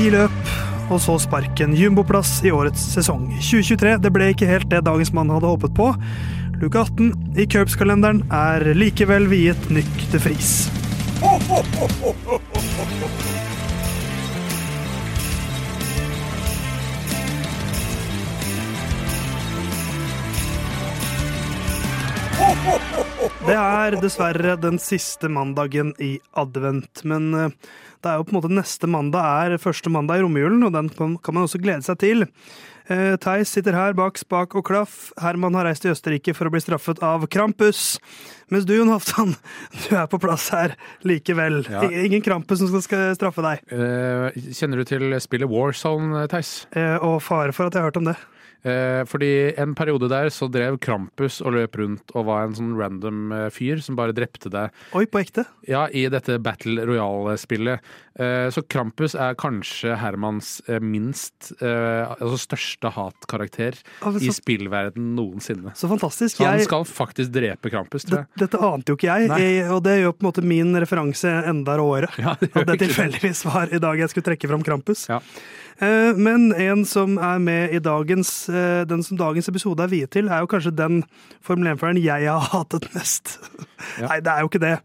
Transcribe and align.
Ti 0.00 0.06
løp, 0.08 0.36
og 0.88 0.96
så 1.04 1.18
sparken 1.20 1.74
jumboplass 1.76 2.38
i 2.48 2.52
årets 2.56 2.80
sesong. 2.94 3.26
2023 3.36 3.98
det 4.00 4.12
ble 4.14 4.30
ikke 4.32 4.48
helt 4.48 4.70
det 4.72 4.80
dagens 4.86 5.10
mann 5.12 5.28
hadde 5.28 5.50
håpet 5.50 5.74
på. 5.76 5.90
Luke 6.62 6.86
18 6.86 7.36
i 7.36 7.44
Curbs-kalenderen 7.44 8.22
er 8.32 8.64
likevel 8.80 9.28
viet 9.28 9.68
Nyk 9.68 10.08
de 10.14 10.22
Friis. 10.24 10.70
Det 23.20 23.56
er 23.56 23.96
dessverre 24.00 24.54
den 24.60 24.78
siste 24.80 25.28
mandagen 25.32 25.92
i 26.00 26.14
advent, 26.40 27.02
men 27.08 27.30
eh, 27.36 27.54
det 28.00 28.08
er 28.08 28.18
jo 28.20 28.24
på 28.24 28.32
en 28.32 28.38
måte 28.38 28.52
neste 28.52 28.88
mandag 28.88 29.52
er 29.52 29.60
første 29.60 29.92
mandag 29.92 30.20
i 30.20 30.24
romjulen, 30.24 30.62
og 30.64 30.72
den 30.72 30.88
kan 30.94 31.36
man 31.36 31.44
også 31.44 31.60
glede 31.60 31.84
seg 31.84 31.98
til. 32.00 32.24
Eh, 32.90 33.18
Theis 33.20 33.52
sitter 33.52 33.76
her 33.76 33.92
bak 33.98 34.16
spak 34.18 34.56
og 34.56 34.64
klaff. 34.70 35.10
Herman 35.20 35.58
har 35.58 35.68
reist 35.68 35.84
til 35.84 35.92
Østerrike 35.92 36.32
for 36.36 36.48
å 36.48 36.54
bli 36.54 36.62
straffet 36.64 37.02
av 37.04 37.28
Krampus. 37.30 37.98
Mens 38.50 38.64
du, 38.66 38.72
Jon 38.78 38.90
Haftan, 38.94 39.36
du 39.84 39.92
er 39.92 40.08
på 40.10 40.22
plass 40.22 40.48
her 40.56 40.78
likevel. 41.06 41.62
Ja. 41.68 41.84
Ingen 42.06 42.24
Krampus 42.24 42.64
som 42.64 42.80
skal 42.82 43.12
straffe 43.18 43.44
deg. 43.44 43.62
Eh, 43.68 44.50
kjenner 44.56 44.80
du 44.80 44.88
til 44.88 45.12
spillet 45.20 45.50
Warzone, 45.52 46.24
Theis? 46.32 46.62
Og 47.04 47.20
fare 47.24 47.52
for 47.52 47.68
at 47.68 47.76
jeg 47.76 47.84
har 47.84 47.92
hørt 47.92 48.00
om 48.00 48.08
det. 48.14 48.18
Eh, 48.62 49.02
fordi 49.08 49.30
en 49.60 49.74
periode 49.78 50.10
der 50.12 50.28
så 50.34 50.48
drev 50.52 50.78
Krampus 50.82 51.40
og 51.40 51.54
løp 51.56 51.78
rundt 51.80 52.12
og 52.14 52.26
var 52.28 52.44
en 52.46 52.56
sånn 52.58 52.74
random 52.78 53.32
eh, 53.32 53.48
fyr 53.54 53.80
som 53.84 53.96
bare 53.98 54.16
drepte 54.16 54.52
deg. 54.52 54.74
Oi, 54.96 55.06
på 55.10 55.22
ekte? 55.22 55.46
Ja, 55.68 55.86
i 55.88 56.06
dette 56.12 56.38
Battle 56.42 56.84
Royale-spillet. 56.88 57.80
Eh, 58.20 58.50
så 58.52 58.62
Krampus 58.68 59.14
er 59.14 59.36
kanskje 59.38 59.94
Hermans 59.96 60.58
eh, 60.68 60.80
minst 60.82 61.52
Altså 61.60 62.36
største 62.40 62.90
hatkarakter 62.92 63.76
i 64.20 64.32
spillverden 64.34 65.14
noensinne. 65.16 65.72
Så 65.78 65.88
fantastisk. 65.88 66.36
Så 66.36 66.44
han 66.44 66.58
Jeg, 66.58 66.66
skal 66.68 66.84
faktisk 66.88 67.32
drepe 67.32 67.70
Krampus, 67.72 68.04
tror 68.04 68.22
jeg. 68.22 68.30
dette 68.42 68.60
ante 68.60 68.92
jo 68.92 68.98
ikke 68.98 69.08
jeg, 69.08 69.30
eh, 69.30 69.70
og 69.72 69.82
det 69.86 70.00
gjør 70.00 70.12
på 70.16 70.24
en 70.24 70.28
måte 70.28 70.44
min 70.44 70.74
referanse 70.76 71.32
enda 71.48 71.78
råere. 71.80 72.10
Ja, 72.20 72.34
det 72.36 72.50
At 72.52 72.66
det 72.68 72.76
tilfeldigvis 72.82 73.44
var 73.48 73.70
i 73.72 73.80
dag 73.80 73.96
jeg 74.02 74.12
skulle 74.12 74.26
trekke 74.26 74.50
fram 74.50 74.64
Krampus. 74.66 75.06
Ja. 75.08 75.22
Men 75.80 76.50
en 76.52 76.82
som 76.84 77.14
er 77.16 77.38
med 77.40 77.72
i 77.72 77.78
dagens, 77.80 78.49
den 78.90 79.02
som 79.06 79.18
dagens 79.20 79.48
episode 79.50 79.82
er 79.84 79.90
viet 79.92 80.10
til, 80.14 80.28
er 80.30 80.42
jo 80.44 80.48
kanskje 80.50 80.72
den 80.76 81.00
Formel 81.44 81.72
1-føreren 81.74 82.00
jeg 82.02 82.26
har 82.28 82.48
hatet 82.52 82.88
mest. 82.94 83.36
Ja. 83.98 84.08
Nei, 84.10 84.20
det 84.24 84.32
er 84.34 84.44
jo 84.44 84.50
ikke 84.50 84.62
det. 84.62 84.76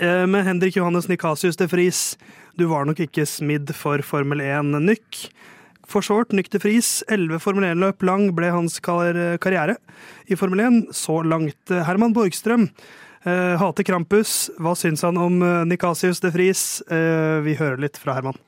Med 0.00 0.28
Men 0.32 0.46
Henrik 0.46 0.76
Johannes 0.78 1.08
Nikasius 1.10 1.58
de 1.60 1.66
Fries, 1.68 2.16
du 2.56 2.64
var 2.70 2.86
nok 2.88 3.02
ikke 3.04 3.26
smidd 3.28 3.74
for 3.76 4.00
Formel 4.06 4.40
1-nykk. 4.40 5.26
For 5.90 6.00
short, 6.06 6.30
nykk 6.36 6.48
de 6.54 6.60
Fries 6.62 6.88
elleve 7.10 7.40
Formel 7.42 7.66
1-løp 7.72 8.04
lang 8.06 8.28
ble 8.36 8.48
hans 8.54 8.78
kar- 8.80 9.36
karriere 9.42 9.74
i 10.30 10.36
Formel 10.38 10.62
1. 10.62 10.80
Så 10.94 11.18
langt. 11.26 11.58
Eh, 11.74 11.82
Herman 11.84 12.14
Borgstrøm 12.14 12.68
eh, 13.26 13.56
hater 13.58 13.84
Krampus. 13.88 14.48
Hva 14.62 14.76
syns 14.78 15.02
han 15.02 15.18
om 15.18 15.40
eh, 15.42 15.64
Nikasius 15.66 16.22
de 16.22 16.30
Fries? 16.30 16.62
Eh, 16.86 17.40
Vi 17.44 17.56
hører 17.58 17.82
litt 17.82 17.98
fra 17.98 18.14
Herman. 18.16 18.38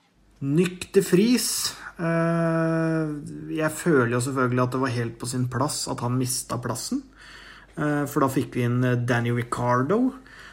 Nykter 0.42 1.04
fris. 1.06 1.48
Eh, 2.02 3.12
jeg 3.54 3.72
føler 3.78 4.16
jo 4.16 4.22
selvfølgelig 4.24 4.64
at 4.64 4.74
det 4.74 4.82
var 4.82 4.94
helt 4.96 5.16
på 5.20 5.28
sin 5.30 5.46
plass 5.52 5.84
at 5.92 6.02
han 6.02 6.18
mista 6.18 6.58
plassen. 6.62 7.04
Eh, 7.78 8.04
for 8.10 8.24
da 8.24 8.30
fikk 8.32 8.58
vi 8.58 8.66
inn 8.66 8.82
eh, 8.84 8.98
Danny 8.98 9.32
Ricardo. 9.36 10.00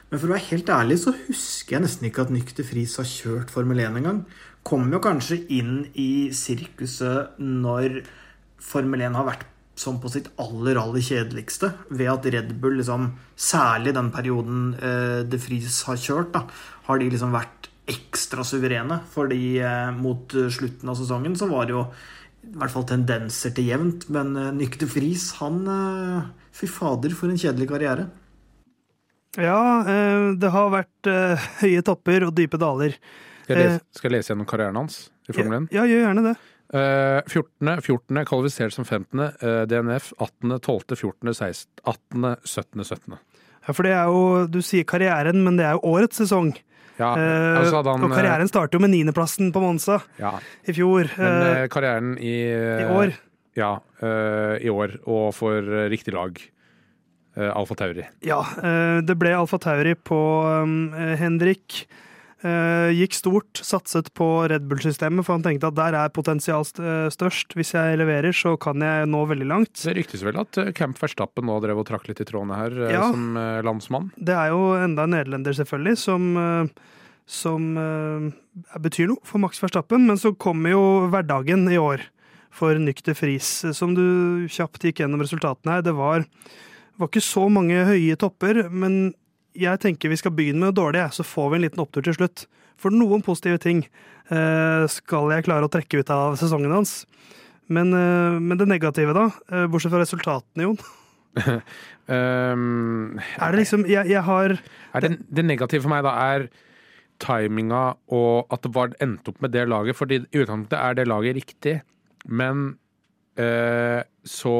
Men 0.09 0.21
for 0.21 0.29
å 0.29 0.35
være 0.35 0.49
helt 0.51 0.69
ærlig 0.73 0.99
så 1.03 1.13
husker 1.27 1.77
jeg 1.77 1.85
nesten 1.85 2.09
ikke 2.09 2.25
at 2.25 2.33
Nykter 2.33 2.65
Fris 2.65 2.95
har 3.01 3.07
kjørt 3.09 3.53
Formel 3.53 3.81
1 3.83 3.99
engang. 4.01 4.23
Kom 4.65 4.89
jo 4.93 5.01
kanskje 5.03 5.41
inn 5.55 5.85
i 5.97 6.29
sirkuset 6.35 7.37
når 7.41 8.01
Formel 8.61 9.05
1 9.05 9.17
har 9.17 9.27
vært 9.27 9.47
som 9.79 9.99
på 10.03 10.11
sitt 10.11 10.27
aller, 10.41 10.77
aller 10.81 11.03
kjedeligste. 11.03 11.71
Ved 11.93 12.11
at 12.11 12.27
Red 12.33 12.53
Bull, 12.59 12.79
liksom, 12.81 13.13
særlig 13.39 13.93
den 13.95 14.11
perioden 14.11 14.73
eh, 14.75 15.21
De 15.29 15.39
Friis 15.39 15.81
har 15.87 15.99
kjørt, 16.01 16.33
da, 16.35 16.43
har 16.89 16.99
de 16.99 17.09
liksom 17.13 17.35
vært 17.35 17.68
ekstra 17.89 18.45
suverene. 18.47 19.01
Fordi 19.13 19.59
eh, 19.63 19.91
mot 19.97 20.33
eh, 20.37 20.49
slutten 20.53 20.91
av 20.91 20.97
sesongen 20.99 21.37
så 21.39 21.49
var 21.51 21.67
det 21.67 21.77
jo 21.77 21.85
i 22.49 22.55
hvert 22.55 22.71
fall 22.73 22.87
tendenser 22.87 23.53
til 23.55 23.69
jevnt. 23.71 24.07
Men 24.13 24.35
eh, 24.39 24.77
Friis, 24.89 25.31
de 25.33 25.43
han 25.43 25.63
eh, 25.67 26.29
Fy 26.59 26.67
fader, 26.67 27.13
for 27.15 27.31
en 27.31 27.39
kjedelig 27.39 27.69
karriere. 27.69 28.09
Ja, 29.37 29.85
eh, 29.85 30.35
det 30.39 30.53
har 30.53 30.71
vært 30.73 31.09
eh, 31.09 31.49
høye 31.61 31.83
topper 31.85 32.25
og 32.27 32.35
dype 32.37 32.59
daler. 32.61 32.95
Skal 33.43 33.57
jeg 33.57 33.65
lese, 33.65 33.83
skal 33.97 34.09
jeg 34.09 34.17
lese 34.17 34.33
gjennom 34.33 34.47
karrieren 34.49 34.77
hans 34.77 35.03
i 35.29 35.35
Formel 35.35 35.63
1? 35.63 35.69
Ja, 35.73 35.85
gjør 35.89 36.03
gjerne 36.07 36.25
det. 36.25 36.37
Eh, 36.69 37.19
14., 37.25 37.81
14., 37.81 38.25
kvalifisert 38.29 38.75
som 38.75 38.85
15., 38.85 39.21
eh, 39.41 39.61
DNF 39.69 40.11
18., 40.17 40.59
12., 40.59 40.95
14., 40.95 41.33
16., 41.33 41.81
18., 41.83 42.35
17., 42.45 42.83
17. 42.83 43.17
Ja, 43.65 43.73
For 43.73 43.85
det 43.85 43.93
er 43.93 44.09
jo, 44.09 44.47
du 44.49 44.59
sier 44.65 44.85
karrieren, 44.85 45.41
men 45.45 45.57
det 45.57 45.65
er 45.65 45.77
jo 45.77 45.93
årets 45.95 46.21
sesong. 46.21 46.53
Ja, 46.99 47.13
Eh, 47.15 47.69
hadde 47.71 47.93
han 47.93 48.03
og 48.03 48.11
karrieren 48.11 48.49
starter 48.51 48.75
jo 48.75 48.83
med 48.83 48.91
niendeplassen 48.91 49.53
på 49.55 49.61
Monza 49.63 50.01
eh, 50.01 50.19
Ja, 50.19 50.33
i 50.67 50.73
fjor. 50.75 51.07
men 51.17 51.41
eh, 51.47 51.61
eh, 51.63 51.67
karrieren 51.71 52.13
i 52.19 52.33
I 52.51 52.85
år. 52.91 53.13
Ja, 53.55 53.79
eh, 54.03 54.57
i 54.67 54.69
år, 54.69 54.97
og 55.07 55.33
for 55.35 55.57
eh, 55.63 55.87
riktig 55.91 56.13
lag. 56.13 56.37
Alfa 57.39 57.75
Tauri. 57.77 58.03
Ja, 58.25 58.41
eh, 58.59 58.99
det 59.05 59.15
ble 59.15 59.31
Alfa 59.37 59.55
Tauri 59.63 59.93
på 59.95 60.17
eh, 60.91 61.15
Henrik. 61.21 61.85
Eh, 62.39 62.89
gikk 62.95 63.17
stort, 63.17 63.59
satset 63.67 64.13
på 64.15 64.25
Red 64.47 64.63
Bull-systemet, 64.69 65.25
for 65.27 65.35
han 65.35 65.43
tenkte 65.43 65.67
at 65.67 65.75
der 65.75 65.97
er 65.99 66.11
potensial 66.15 66.63
eh, 66.79 67.09
størst. 67.11 67.51
Hvis 67.59 67.73
jeg 67.75 67.97
leverer, 67.99 68.31
så 68.31 68.53
kan 68.61 68.79
jeg 68.79 69.09
nå 69.11 69.25
veldig 69.27 69.47
langt. 69.49 69.73
Det 69.83 69.97
ryktes 69.97 70.23
vel 70.23 70.39
at 70.39 70.59
eh, 70.61 70.69
Camp 70.77 70.95
Verstappen 71.01 71.49
nå 71.49 71.57
drev 71.65 71.81
og 71.81 71.89
trakk 71.89 72.07
litt 72.07 72.21
i 72.23 72.27
trådene 72.29 72.55
her, 72.55 72.77
Ja. 72.93 73.09
som 73.11 73.35
landsmann. 73.67 74.07
Det 74.15 74.37
er 74.37 74.53
jo 74.53 74.61
enda 74.79 75.03
en 75.03 75.13
nederlender, 75.17 75.57
selvfølgelig, 75.59 75.97
som, 75.99 76.31
som 77.27 77.67
betyr 78.79 79.11
noe 79.11 79.27
for 79.27 79.43
Max 79.43 79.59
Verstappen. 79.59 80.07
Men 80.07 80.15
så 80.21 80.31
kommer 80.39 80.71
jo 80.77 80.83
hverdagen 81.11 81.67
i 81.67 81.77
år 81.81 82.07
for 82.55 82.79
Nykter 82.79 83.19
Friis. 83.19 83.51
Som 83.75 83.97
du 83.99 84.47
kjapt 84.47 84.87
gikk 84.87 85.03
gjennom 85.03 85.19
resultatene 85.27 85.75
her. 85.75 85.83
Det 85.85 85.95
var, 85.97 86.23
var 86.95 87.11
ikke 87.11 87.23
så 87.27 87.49
mange 87.51 87.83
høye 87.91 88.15
topper, 88.19 88.63
men 88.71 89.11
jeg 89.57 89.79
tenker 89.81 90.11
vi 90.11 90.17
skal 90.19 90.33
begynne 90.35 90.59
med 90.61 90.73
det 90.73 90.81
dårlige, 90.81 91.09
så 91.15 91.25
får 91.25 91.49
vi 91.51 91.55
en 91.59 91.65
liten 91.65 91.83
opptur 91.83 92.05
til 92.05 92.15
slutt. 92.17 92.45
For 92.79 92.93
noen 92.95 93.23
positive 93.25 93.59
ting 93.61 93.83
eh, 94.31 94.85
skal 94.91 95.33
jeg 95.33 95.45
klare 95.47 95.67
å 95.67 95.71
trekke 95.71 95.99
ut 95.99 96.11
av 96.13 96.37
sesongen 96.39 96.71
hans. 96.73 97.03
Men, 97.69 97.91
eh, 97.93 98.37
men 98.39 98.57
det 98.57 98.69
negative, 98.69 99.13
da? 99.17 99.27
Eh, 99.51 99.67
bortsett 99.71 99.93
fra 99.93 100.01
resultatene, 100.03 100.69
Jon. 100.69 100.79
Um, 102.09 103.19
Er 103.37 103.51
det 103.53 103.59
liksom 103.59 103.83
Jeg, 103.85 104.07
jeg 104.09 104.23
har 104.25 104.55
er 104.57 105.03
det, 105.03 105.11
det 105.29 105.43
negative 105.45 105.83
for 105.83 105.91
meg 105.93 106.01
da 106.01 106.15
er 106.33 106.47
timinga 107.21 107.81
og 108.09 108.49
at 108.49 108.63
det 108.65 108.71
var 108.73 108.95
endt 109.05 109.29
opp 109.29 109.37
med 109.45 109.53
det 109.53 109.67
laget. 109.69 109.93
Fordi 109.99 110.17
i 110.23 110.39
utgangspunktet 110.41 110.79
er 110.79 110.97
det 110.97 111.05
laget 111.05 111.37
riktig, 111.37 111.75
men 112.25 112.71
så 114.25 114.55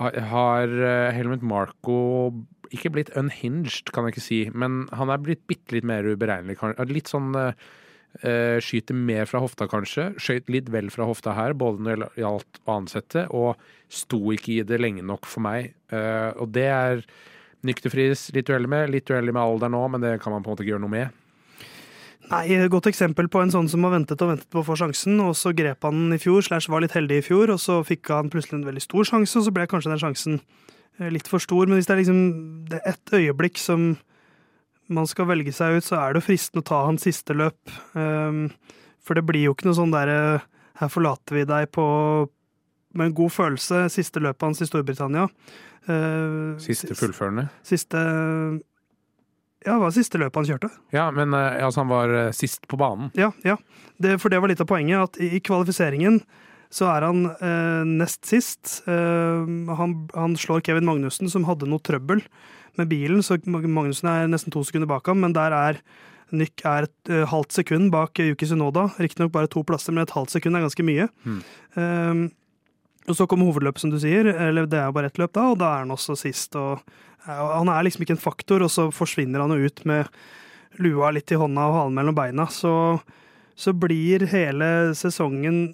har- 0.00 1.12
Helmut 1.12 1.44
Marco 1.44 2.32
ikke 2.74 2.92
blitt 2.94 3.12
unhinged, 3.18 3.92
kan 3.94 4.06
jeg 4.06 4.16
ikke 4.16 4.24
si, 4.24 4.40
men 4.52 4.86
han 4.96 5.12
er 5.12 5.20
blitt 5.22 5.44
bitte 5.50 5.76
litt 5.76 5.86
mer 5.88 6.06
uberegnelig. 6.06 6.58
Litt 6.90 7.10
sånn 7.10 7.32
eh, 7.38 8.58
Skyter 8.64 8.96
mer 8.96 9.28
fra 9.30 9.42
hofta, 9.44 9.68
kanskje. 9.70 10.10
Skøyt 10.20 10.50
litt 10.52 10.70
vel 10.74 10.88
fra 10.94 11.06
hofta 11.08 11.36
her, 11.36 11.56
både 11.58 11.84
når 11.84 12.02
det 12.02 12.10
gjaldt 12.24 12.62
å 12.64 12.78
ansette, 12.80 13.26
og 13.30 13.60
sto 13.92 14.20
ikke 14.34 14.58
i 14.58 14.66
det 14.66 14.80
lenge 14.80 15.04
nok 15.06 15.28
for 15.28 15.44
meg. 15.44 15.72
Uh, 15.92 16.34
og 16.40 16.50
det 16.56 16.66
er 16.68 17.04
Nykterfris 17.66 18.28
litt 18.36 18.50
uheldig 18.50 18.70
med. 18.70 18.90
Litt 18.92 19.10
uheldig 19.10 19.34
med 19.34 19.42
alder 19.42 19.72
nå, 19.72 19.80
men 19.90 20.04
det 20.04 20.18
kan 20.22 20.34
man 20.34 20.44
på 20.44 20.50
en 20.50 20.54
måte 20.54 20.64
ikke 20.64 20.76
gjøre 20.76 20.84
noe 20.84 20.94
med. 20.94 21.24
Nei, 22.28 22.68
Godt 22.68 22.90
eksempel 22.90 23.30
på 23.32 23.40
en 23.40 23.52
sånn 23.52 23.70
som 23.72 23.86
har 23.86 23.94
ventet 23.94 24.20
og 24.20 24.34
ventet 24.34 24.50
på 24.52 24.60
å 24.60 24.66
få 24.66 24.76
sjansen, 24.76 25.16
og 25.24 25.32
så 25.38 25.54
grep 25.56 25.86
han 25.86 25.96
den 25.96 26.18
i 26.18 26.20
fjor, 26.20 26.44
slash 26.44 26.68
var 26.68 26.84
litt 26.84 26.96
heldig 26.96 27.22
i 27.22 27.24
fjor, 27.24 27.54
og 27.54 27.60
så 27.62 27.80
fikk 27.86 28.10
han 28.12 28.28
plutselig 28.32 28.60
en 28.60 28.66
veldig 28.68 28.84
stor 28.84 29.08
sjanse, 29.08 29.38
og 29.40 29.46
så 29.46 29.54
ble 29.56 29.64
kanskje 29.70 29.94
den 29.94 30.02
sjansen 30.02 30.40
litt 30.98 31.28
for 31.30 31.42
stor. 31.42 31.66
Men 31.66 31.78
hvis 31.78 31.88
det 31.88 31.94
er 31.94 32.00
liksom 32.02 32.20
det 32.68 32.80
er 32.80 32.92
ett 32.94 33.14
øyeblikk 33.14 33.60
som 33.62 33.92
man 34.88 35.06
skal 35.08 35.28
velge 35.28 35.52
seg 35.52 35.78
ut, 35.78 35.84
så 35.84 35.98
er 36.00 36.14
det 36.14 36.22
jo 36.22 36.28
fristende 36.30 36.64
å 36.64 36.68
ta 36.70 36.80
hans 36.86 37.04
siste 37.04 37.36
løp. 37.36 37.58
Um, 37.92 38.46
for 39.04 39.18
det 39.18 39.24
blir 39.28 39.46
jo 39.46 39.54
ikke 39.54 39.68
noe 39.68 39.76
sånn 39.78 39.92
derre 39.94 40.40
Her 40.78 40.90
forlater 40.92 41.34
vi 41.34 41.42
deg 41.48 41.70
på 41.74 41.84
med 42.94 43.10
en 43.10 43.14
god 43.18 43.32
følelse. 43.34 43.84
Siste 43.92 44.22
løpet 44.22 44.46
hans 44.46 44.62
i 44.62 44.68
Storbritannia. 44.68 45.26
Uh, 45.88 46.54
Siste 46.62 46.94
fullførende. 46.96 47.48
Siste 47.66 47.98
Ja, 49.64 49.72
det 49.74 49.80
var 49.82 49.94
siste 49.96 50.20
løpet 50.22 50.38
han 50.38 50.46
kjørte? 50.46 50.68
Ja, 50.94 51.08
men 51.10 51.34
eh, 51.34 51.64
altså, 51.66 51.82
han 51.82 51.90
var 51.90 52.12
eh, 52.14 52.28
sist 52.36 52.68
på 52.70 52.78
banen. 52.78 53.10
Ja, 53.18 53.32
ja. 53.42 53.56
Det, 53.98 54.20
for 54.22 54.30
det 54.30 54.38
var 54.38 54.52
litt 54.52 54.62
av 54.62 54.68
poenget, 54.70 55.02
at 55.02 55.18
i, 55.18 55.32
i 55.34 55.40
kvalifiseringen 55.42 56.20
så 56.68 56.88
er 56.92 57.06
han 57.06 57.24
eh, 57.32 57.84
nest 57.88 58.28
sist. 58.28 58.82
Eh, 58.88 59.48
han, 59.78 59.94
han 60.14 60.36
slår 60.36 60.64
Kevin 60.66 60.88
Magnussen, 60.88 61.30
som 61.32 61.46
hadde 61.48 61.68
noe 61.68 61.82
trøbbel 61.84 62.20
med 62.78 62.90
bilen, 62.90 63.22
så 63.24 63.38
Magnussen 63.48 64.10
er 64.10 64.28
nesten 64.30 64.54
to 64.54 64.62
sekunder 64.66 64.90
bak 64.90 65.08
ham, 65.08 65.24
men 65.24 65.36
der 65.36 65.56
er 65.56 65.82
Nyk 66.28 66.60
er 66.68 66.84
et 66.84 67.08
eh, 67.08 67.24
halvt 67.24 67.54
sekund 67.56 67.88
bak 67.88 68.20
Yuki 68.20 68.44
Sunoda. 68.50 68.90
Riktignok 69.00 69.32
bare 69.32 69.48
to 69.48 69.62
plasser, 69.64 69.94
men 69.96 70.04
et 70.04 70.12
halvt 70.12 70.34
sekund 70.34 70.58
er 70.58 70.66
ganske 70.66 70.84
mye. 70.84 71.06
Mm. 71.24 72.26
Og 73.08 73.16
så 73.16 73.24
kommer 73.24 73.48
hovedløpet, 73.48 73.80
som 73.80 73.94
du 73.94 73.96
sier. 74.02 74.28
Eller 74.28 74.68
det 74.68 74.76
er 74.76 74.92
bare 74.92 75.08
ett 75.08 75.16
løp, 75.16 75.32
da, 75.32 75.46
og 75.54 75.56
da 75.62 75.70
er 75.72 75.86
han 75.86 75.94
også 75.94 76.18
sist. 76.20 76.52
og 76.60 76.84
Han 77.24 77.72
er 77.72 77.86
liksom 77.86 78.04
ikke 78.04 78.18
en 78.18 78.20
faktor, 78.20 78.66
og 78.66 78.68
så 78.74 78.90
forsvinner 78.92 79.40
han 79.40 79.56
jo 79.56 79.64
ut 79.64 79.80
med 79.88 80.12
lua 80.84 81.14
litt 81.16 81.32
i 81.32 81.40
hånda 81.40 81.64
og 81.70 81.78
halen 81.78 81.96
mellom 81.96 82.18
beina. 82.20 82.44
Så, 82.52 82.74
så 83.56 83.72
blir 83.72 84.28
hele 84.28 84.92
sesongen 84.98 85.70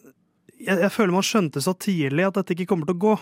jeg, 0.66 0.80
jeg, 0.82 0.92
føler 0.94 1.14
man 1.14 1.26
skjønte 1.26 1.62
så 1.64 1.74
tidlig 1.78 2.26
at 2.28 2.40
dette 2.40 2.56
ikke 2.56 2.68
kommer 2.72 2.88
til 2.88 2.96
å 2.96 3.04
gå. 3.04 3.14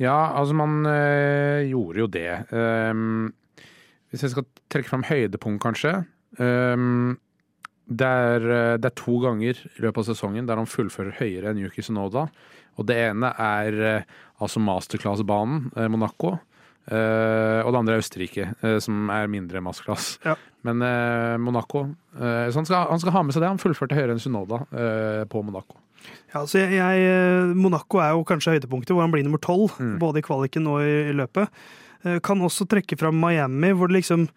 Ja, 0.00 0.16
altså 0.38 0.56
man 0.56 0.80
øh, 0.88 1.66
gjorde 1.68 2.02
jo 2.02 2.08
det. 2.10 2.30
Um, 2.50 3.32
hvis 4.10 4.24
jeg 4.24 4.32
skal 4.32 4.46
trekke 4.72 4.90
fram 4.90 5.04
høydepunkt, 5.06 5.62
kanskje. 5.62 5.92
Um, 6.40 7.18
det, 7.86 8.06
er, 8.06 8.46
det, 8.80 8.88
er, 8.88 8.96
to 8.96 9.18
ganger 9.22 9.58
i 9.58 9.82
løpet 9.84 10.02
av 10.02 10.08
sesongen 10.12 10.48
der 10.48 10.60
han 10.60 10.70
fullfører 10.70 11.18
høyere 11.20 11.52
enn 11.52 11.60
Yuki 11.62 11.84
Sonoda. 11.84 12.28
Og 12.80 12.86
det 12.88 12.96
ene 13.10 13.32
er 13.34 13.80
altså 14.40 14.62
masterclass-banen, 14.62 15.68
Monaco. 15.92 16.38
Uh, 16.90 17.60
og 17.62 17.70
det 17.70 17.78
andre 17.78 17.96
er 17.96 18.02
Østerrike, 18.02 18.46
uh, 18.64 18.78
som 18.82 19.10
er 19.14 19.28
mindre 19.30 19.60
masterclass. 19.62 20.14
Ja. 20.24 20.34
Men 20.66 20.82
uh, 20.82 21.36
Monaco 21.40 21.86
Så 22.12 22.58
han 22.58 22.66
skal, 22.66 22.88
han 22.90 23.00
skal, 23.00 23.14
ha 23.14 23.22
med 23.24 23.32
seg 23.32 23.44
det. 23.44 23.52
Han 23.52 23.62
fullførte 23.62 23.96
høyere 23.96 24.16
enn 24.16 24.20
Sunoda 24.20 24.64
på 25.30 25.42
Monaco. 25.46 25.78
Ja, 26.34 26.44
så 26.46 26.60
jeg, 26.60 26.76
jeg, 26.78 27.56
Monaco 27.58 28.00
er 28.02 28.14
jo 28.14 28.26
kanskje 28.28 28.56
høydepunktet, 28.56 28.94
hvor 28.94 29.04
han 29.04 29.12
blir 29.14 29.26
nummer 29.26 29.42
tolv. 29.42 29.74
Mm. 29.80 29.98
Både 30.02 30.22
i 30.22 30.26
kvaliken 30.26 30.68
og 30.70 30.84
i, 30.84 30.94
i 31.10 31.16
løpet. 31.16 31.50
kan 32.24 32.40
også 32.40 32.68
trekke 32.70 32.96
fram 32.96 33.18
Miami, 33.20 33.74
hvor 33.76 33.90
det 33.90 34.00
liksom 34.00 34.30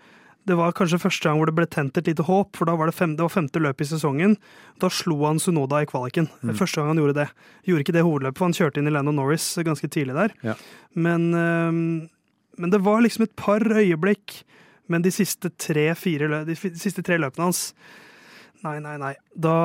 det 0.44 0.58
var 0.60 0.74
kanskje 0.76 1.00
første 1.00 1.24
gang 1.24 1.38
hvor 1.40 1.48
det 1.48 1.56
ble 1.56 1.64
tent 1.72 1.96
et 1.96 2.08
lite 2.10 2.26
håp, 2.28 2.58
for 2.58 2.68
da 2.68 2.74
var 2.76 2.90
det, 2.90 2.96
fem, 2.98 3.14
det 3.16 3.24
var 3.24 3.32
femte 3.32 3.62
løp 3.64 3.80
i 3.80 3.86
sesongen. 3.88 4.34
Da 4.84 4.90
slo 4.92 5.22
han 5.24 5.40
Sunoda 5.40 5.80
i 5.80 5.88
kvaliken. 5.88 6.28
Mm. 6.42 6.52
Første 6.60 6.82
gang 6.82 6.90
han 6.92 7.00
gjorde 7.00 7.16
det. 7.22 7.30
Gjorde 7.70 7.86
ikke 7.86 7.96
det 7.96 8.04
hovedløpet, 8.04 8.42
for 8.42 8.50
han 8.50 8.58
kjørte 8.58 8.82
inn 8.82 8.90
i 8.92 8.92
Landon 8.92 9.16
Norris 9.22 9.46
ganske 9.64 9.88
tidlig 9.88 10.18
der. 10.18 10.36
Ja. 10.44 10.58
Men 11.00 11.30
men 12.58 12.70
det 12.70 12.84
var 12.86 13.02
liksom 13.02 13.26
et 13.26 13.36
par 13.36 13.64
øyeblikk. 13.64 14.44
Men 14.92 15.02
de 15.02 15.12
siste 15.16 15.50
tre-fire 15.58 16.44
de 16.46 16.56
siste 16.58 17.04
tre 17.06 17.18
løpene 17.22 17.48
hans 17.48 17.70
Nei, 18.64 18.78
nei, 18.80 18.96
nei. 19.00 19.12
Da, 19.36 19.56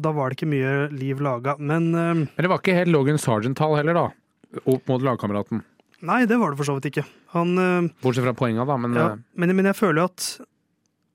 da 0.00 0.12
var 0.16 0.30
det 0.30 0.38
ikke 0.38 0.48
mye 0.52 0.72
liv 0.94 1.20
laga. 1.24 1.58
Men 1.60 1.90
uh, 1.92 2.14
Men 2.16 2.46
det 2.46 2.48
var 2.48 2.62
ikke 2.62 2.78
helt 2.78 2.92
Logan 2.92 3.20
Sargent-tall 3.20 3.76
heller, 3.80 3.98
da? 3.98 4.62
Opp 4.64 4.88
mot 4.88 5.04
lagkameraten? 5.04 5.60
Nei, 6.02 6.24
det 6.26 6.38
var 6.40 6.52
det 6.52 6.58
for 6.58 6.68
så 6.68 6.78
vidt 6.78 6.88
ikke. 6.90 7.04
Han, 7.36 7.52
uh, 7.60 7.90
Bortsett 8.02 8.24
fra 8.24 8.34
poenga, 8.36 8.64
da. 8.68 8.78
Men, 8.80 8.96
ja, 8.96 9.10
men, 9.36 9.54
men 9.58 9.68
jeg 9.68 9.78
føler 9.78 10.08
at 10.08 10.30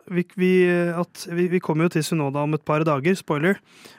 vi, 0.07 0.23
vi, 0.39 0.51
at 0.95 1.25
vi, 1.33 1.47
vi, 1.51 1.59
kommer 1.63 1.87
jo 1.87 1.97
til 1.97 2.05
Sunoda 2.05 2.45
om 2.45 2.53
et 2.55 2.65
par 2.67 2.85
dager, 2.87 3.17
spoiler. 3.17 3.57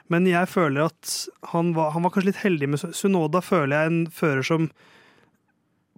Men 0.09 0.25
jeg 0.29 0.49
føler 0.49 0.87
at 0.87 1.17
han 1.51 1.73
var, 1.75 1.91
han 1.95 2.05
var 2.05 2.15
kanskje 2.15 2.31
litt 2.31 2.41
heldig 2.41 2.71
med 2.71 2.87
Sunoda. 2.97 3.43
Føler 3.45 3.75
jeg 3.75 3.91
en 3.91 3.99
fører 4.13 4.47
som 4.47 4.71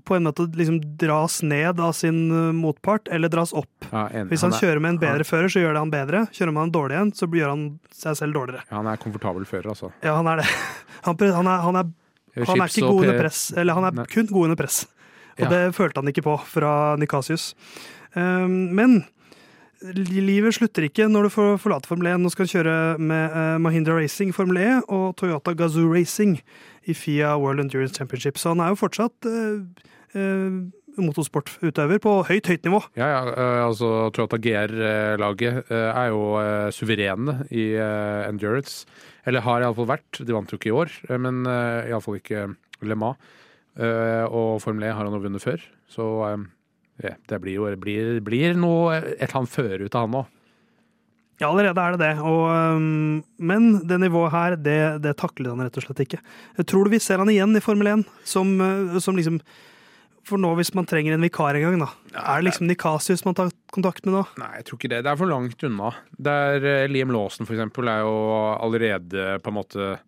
på 0.06 0.16
en 0.18 0.28
måte 0.28 0.46
liksom 0.58 0.80
dras 1.00 1.40
ned 1.44 1.80
av 1.80 1.94
sin 1.98 2.24
eh, 2.32 2.52
motpart, 2.56 3.08
eller 3.12 3.32
dras 3.32 3.54
opp. 3.54 3.88
Ja, 3.90 4.08
en, 4.10 4.30
Hvis 4.32 4.44
han, 4.46 4.52
han 4.52 4.58
er, 4.58 4.66
kjører 4.66 4.84
med 4.84 4.96
en 4.96 5.02
bedre 5.02 5.24
han, 5.24 5.30
fører, 5.32 5.54
så 5.54 5.64
gjør 5.64 5.76
det 5.78 5.84
han 5.84 5.94
bedre. 5.94 6.24
Kjører 6.36 6.56
med 6.58 6.64
en 6.68 6.74
dårlig 6.78 7.00
en, 7.02 7.14
så 7.18 7.30
gjør 7.30 7.54
han 7.54 7.66
seg 7.96 8.20
selv 8.20 8.38
dårligere. 8.40 8.66
Ja, 8.70 8.78
han 8.80 8.92
er 8.92 9.02
komfortabel 9.02 9.48
fører, 9.50 9.72
altså. 9.74 9.92
Ja, 10.06 10.16
han 10.20 10.30
er 10.32 10.44
det. 10.44 10.50
Han, 11.02 11.16
han, 11.18 11.48
er, 11.50 11.62
han, 11.66 11.78
er, 11.80 11.88
han 12.46 12.60
er, 12.62 12.68
ikke 12.70 12.86
god 12.86 13.08
under 13.08 13.16
press, 13.18 13.40
eller 13.58 13.74
han 13.74 13.88
er 13.88 13.96
ne. 13.98 14.04
kun 14.06 14.28
god 14.30 14.52
under 14.52 14.60
press. 14.60 14.84
Og 15.40 15.48
ja. 15.48 15.50
det 15.50 15.62
følte 15.74 15.98
han 15.98 16.12
ikke 16.12 16.22
på 16.28 16.36
fra 16.46 16.74
Nikasius. 17.02 17.48
Um, 18.14 18.70
men 18.78 19.00
livet 19.82 20.54
slutter 20.54 20.86
ikke 20.86 21.08
når 21.10 21.26
du 21.26 21.34
får 21.34 21.56
forlate 21.64 21.90
Formel 21.90 22.12
1 22.12 22.28
og 22.28 22.34
skal 22.36 22.50
kjøre 22.52 22.76
med 23.02 23.34
uh, 23.34 23.58
Mahindra 23.64 23.98
Racing 23.98 24.30
Formel 24.36 24.60
E 24.62 24.70
og 24.84 25.16
Toyota 25.18 25.56
Gazoo 25.58 25.90
Racing 25.90 26.38
i 26.90 26.96
FIA 26.98 27.36
World 27.40 27.64
Endurance 27.64 27.98
Championship. 27.98 28.40
Så 28.40 28.54
han 28.54 28.64
er 28.64 28.72
jo 28.72 28.80
fortsatt 28.80 29.28
eh, 29.30 29.84
eh, 30.18 30.56
motorsportutøver 31.02 32.02
på 32.04 32.16
høyt, 32.28 32.50
høyt 32.52 32.68
nivå. 32.68 32.82
Ja, 33.00 33.08
ja. 33.14 33.20
altså 33.68 34.10
Toyota 34.16 34.40
GR-laget 34.42 35.70
er 35.72 36.10
jo 36.12 36.24
suverene 36.76 37.46
i 37.48 37.70
endurance. 38.28 38.84
Eller 39.24 39.46
har 39.46 39.64
iallfall 39.64 39.88
vært. 39.94 40.20
De 40.20 40.36
vant 40.36 40.52
jo 40.52 40.60
ikke 40.60 40.74
i 40.74 40.76
år, 40.76 40.92
men 41.16 41.46
iallfall 41.48 42.20
ikke 42.20 42.50
Le 42.84 42.98
Mans. 43.00 43.32
Og 43.80 44.60
Formel 44.60 44.90
E 44.90 44.92
har 44.92 45.08
han 45.08 45.16
jo 45.16 45.24
vunnet 45.24 45.46
før. 45.46 45.64
Så 45.88 46.10
ja, 47.00 47.16
det 47.30 47.40
blir 47.40 47.56
jo 47.62 47.72
blir, 47.80 48.20
blir 48.26 48.60
noe, 48.60 49.00
et 49.00 49.30
eller 49.30 49.42
annet 49.42 49.56
føre 49.56 49.88
ut 49.88 49.96
av 49.96 50.10
han 50.10 50.20
òg. 50.26 50.38
Ja, 51.42 51.50
allerede 51.50 51.82
er 51.82 51.96
det 51.96 52.04
det. 52.04 52.12
Og, 52.22 52.44
um, 52.78 53.24
men 53.42 53.80
det 53.90 53.98
nivået 54.04 54.30
her, 54.36 54.54
det, 54.62 55.02
det, 55.02 55.16
takler 55.18 55.56
han 55.56 55.64
rett 55.66 55.80
og 55.80 55.84
slett 55.88 56.04
ikke. 56.04 56.20
Tror 56.70 56.84
du 56.86 56.92
vi 56.94 57.00
ser 57.02 57.18
han 57.22 57.32
igjen 57.34 57.58
i 57.58 57.64
Formel 57.66 57.88
1 57.96 58.04
som, 58.30 58.48
uh, 58.62 59.00
som 59.02 59.18
liksom 59.18 59.42
For 60.22 60.38
nå, 60.38 60.54
hvis 60.60 60.76
man 60.78 60.86
trenger 60.86 61.14
en 61.16 61.26
vikar 61.26 61.58
en 61.58 61.64
gang, 61.66 61.82
da. 61.82 61.90
Er 62.14 62.38
det 62.38 62.46
liksom 62.52 62.70
Nikasius 62.70 63.26
man 63.26 63.38
tar 63.38 63.50
kontakt 63.74 64.06
med 64.06 64.14
nå? 64.20 64.24
Nei, 64.38 64.54
jeg 64.60 64.66
tror 64.68 64.78
ikke 64.78 64.94
det. 64.94 65.02
Det 65.02 65.10
er 65.10 65.22
for 65.24 65.34
langt 65.34 65.60
unna. 65.66 65.90
Der 66.30 66.54
uh, 66.62 66.86
Liam 66.94 67.14
Lawson, 67.16 67.46
for 67.50 67.56
eksempel, 67.58 67.84
er 67.90 68.02
jo 68.06 68.16
allerede 68.54 69.20
på 69.42 69.50
en 69.50 69.58
måte 69.58 69.82
I 69.98 70.00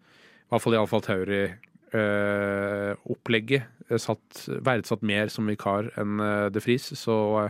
hvert 0.53 0.63
fall 0.67 0.77
i 0.77 0.81
Alfa 0.83 0.97
Tauri-opplegget 1.09 3.61
øh, 3.89 3.97
satt, 3.97 4.45
verdsatt 4.69 5.01
mer 5.01 5.33
som 5.33 5.49
vikar 5.49 5.89
enn 5.97 6.13
De 6.53 6.61
Vries. 6.61 6.93
Så 6.93 7.41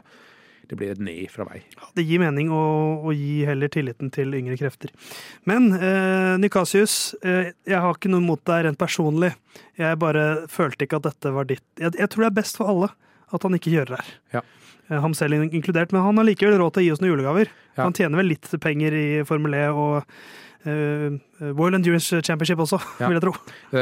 det 0.70 0.78
blir 0.80 0.94
et 0.94 1.02
nei 1.04 1.28
fra 1.32 1.46
meg. 1.48 1.66
Det 1.98 2.06
gir 2.08 2.22
mening 2.22 2.52
å, 2.54 2.64
å 3.04 3.14
gi 3.16 3.44
heller 3.48 3.72
tilliten 3.72 4.12
til 4.14 4.34
yngre 4.38 4.58
krefter. 4.60 4.94
Men 5.50 5.72
eh, 5.76 6.34
Nikasius, 6.42 7.16
eh, 7.22 7.52
jeg 7.68 7.84
har 7.84 7.98
ikke 7.98 8.12
noe 8.14 8.24
mot 8.24 8.42
deg 8.48 8.68
rent 8.68 8.80
personlig. 8.80 9.34
Jeg 9.80 10.00
bare 10.02 10.46
følte 10.52 10.88
ikke 10.88 11.02
at 11.02 11.10
dette 11.12 11.34
var 11.36 11.50
ditt. 11.50 11.66
Jeg, 11.82 11.96
jeg 12.00 12.12
tror 12.12 12.26
det 12.26 12.32
er 12.32 12.42
best 12.42 12.60
for 12.60 12.72
alle 12.74 12.94
at 13.34 13.48
han 13.48 13.58
ikke 13.58 13.74
kjører 13.74 13.98
her. 13.98 14.14
Ja. 14.38 14.46
Eh, 14.90 15.00
ham 15.00 15.16
selv 15.18 15.42
inkludert, 15.48 15.94
men 15.96 16.06
han 16.06 16.20
har 16.20 16.28
likevel 16.28 16.60
råd 16.62 16.76
til 16.76 16.84
å 16.84 16.88
gi 16.88 16.94
oss 16.96 17.04
noen 17.04 17.14
julegaver. 17.16 17.52
Ja. 17.74 17.84
Han 17.86 17.98
tjener 17.98 18.22
vel 18.22 18.34
litt 18.36 18.50
penger 18.64 18.96
i 18.98 19.06
Formel 19.28 19.60
E 19.60 19.68
og 19.74 20.16
Uh, 20.64 21.20
World 21.58 21.76
Endurance 21.76 22.22
Championship 22.24 22.62
også, 22.64 22.78
ja. 23.02 23.10
vil 23.10 23.18
jeg 23.18 23.24
tro. 23.26 23.34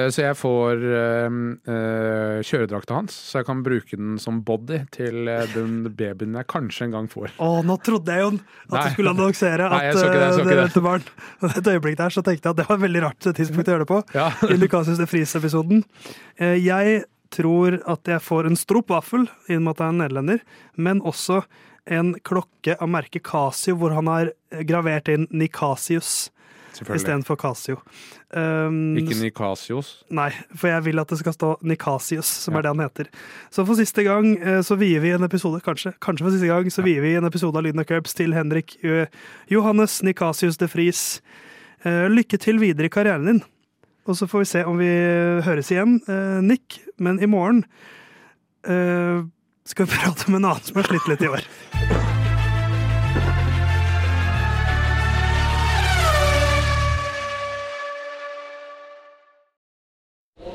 Så 0.09 0.23
jeg 0.23 0.33
får 0.33 0.79
uh, 0.81 2.39
kjøredrakta 2.41 2.95
hans, 2.97 3.13
så 3.13 3.37
jeg 3.37 3.47
kan 3.51 3.61
bruke 3.61 3.99
den 3.99 4.15
som 4.21 4.39
body 4.47 4.79
til 4.89 5.29
den 5.53 5.75
babyen 5.85 6.39
jeg 6.39 6.49
kanskje 6.49 6.87
en 6.87 6.95
gang 6.97 7.11
får. 7.11 7.35
Å, 7.37 7.51
nå 7.67 7.77
trodde 7.85 8.17
jeg 8.17 8.25
jo 8.25 8.31
at 8.33 8.73
Nei. 8.73 8.81
du 8.81 8.95
skulle 8.95 9.13
annonsere 9.13 9.67
at 9.69 9.77
Nei, 9.77 9.93
det, 9.93 10.49
det 10.49 10.57
venter 10.63 10.87
barn. 10.87 11.05
Et 11.51 11.71
øyeblikk 11.75 12.01
der 12.01 12.17
så 12.17 12.25
tenkte 12.25 12.49
jeg 12.49 12.57
at 12.57 12.63
det 12.63 12.69
var 12.71 12.81
et 12.81 12.85
veldig 12.87 13.05
rart 13.05 13.29
tidspunkt 13.29 13.69
å 13.69 13.77
gjøre 13.77 13.85
det 13.85 13.91
på. 13.93 14.01
Ja. 14.17 14.31
I 14.49 14.57
Lucasius 14.57 14.97
de 14.97 15.09
Fries-episoden. 15.13 15.85
jeg 16.41 17.03
tror 17.31 17.79
at 17.89 18.09
jeg 18.09 18.23
får 18.23 18.49
en 18.49 18.59
stropvaffel 18.59 19.27
i 19.49 19.57
og 19.57 19.65
med 19.65 19.73
at 19.73 19.83
jeg 19.83 19.87
er 19.87 19.95
en 19.95 20.01
nederlender, 20.03 20.45
men 20.75 21.01
også 21.01 21.41
en 21.91 22.13
klokke 22.27 22.75
av 22.77 22.91
merket 22.91 23.25
Casio, 23.25 23.77
hvor 23.79 23.95
han 23.95 24.09
har 24.11 24.31
gravert 24.69 25.09
inn 25.09 25.27
Nikasius 25.33 26.29
istedenfor 26.79 27.35
Casio. 27.35 27.81
Um, 28.31 28.95
ikke 28.97 29.17
Nicasios? 29.19 29.89
Nei, 30.13 30.29
for 30.55 30.71
jeg 30.71 30.85
vil 30.87 31.01
at 31.01 31.11
det 31.11 31.19
skal 31.19 31.35
stå 31.35 31.51
Nikasius, 31.67 32.29
som 32.45 32.55
ja. 32.55 32.61
er 32.61 32.65
det 32.65 32.73
han 32.73 32.83
heter. 32.85 33.11
Så 33.51 33.65
for 33.67 33.79
siste 33.79 34.05
gang 34.07 34.33
eh, 34.37 34.61
så 34.65 34.77
vier 34.79 35.03
vi 35.03 35.11
en 35.15 35.27
episode, 35.27 35.61
kanskje, 35.65 35.93
kanskje 36.03 36.25
for 36.25 36.35
siste 36.35 36.51
gang, 36.51 36.69
så 36.71 36.85
vier 36.85 37.03
vi 37.03 37.15
en 37.19 37.27
episode 37.27 37.59
av 37.59 37.67
Lyden 37.67 37.83
av 37.83 37.89
Curbs 37.89 38.15
til 38.17 38.35
Henrik 38.37 38.77
Johannes 39.51 39.99
Nikasius 40.07 40.59
de 40.61 40.69
Fries. 40.71 41.05
Uh, 41.85 42.07
lykke 42.11 42.39
til 42.39 42.61
videre 42.61 42.87
i 42.87 42.93
karrieren 42.93 43.27
din. 43.27 43.43
Og 44.05 44.17
så 44.17 44.27
får 44.27 44.39
vi 44.39 44.49
se 44.49 44.63
om 44.65 44.79
vi 44.81 44.89
høres 45.45 45.71
igjen, 45.71 45.99
eh, 46.07 46.41
Nick. 46.41 46.81
Men 46.97 47.21
i 47.21 47.29
morgen 47.29 47.65
skal 48.61 49.85
vi 49.85 49.91
prate 49.91 50.27
om 50.29 50.35
en 50.37 50.45
annen 50.45 50.61
som 50.61 50.75
har 50.77 50.85
slitt 50.85 51.07
litt 51.09 51.23
i 51.25 51.31
år. 51.33 51.41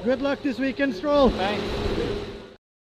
Good 0.06 0.22
luck 0.22 0.40
this 0.42 0.60
weekend, 0.60 0.94
Stroll. 0.94 1.30
Thanks. 1.30 1.85